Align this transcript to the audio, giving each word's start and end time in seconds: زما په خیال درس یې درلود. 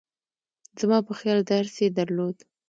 زما 0.79 0.97
په 1.07 1.13
خیال 1.19 1.39
درس 1.51 1.75
یې 1.83 1.89
درلود. 1.97 2.37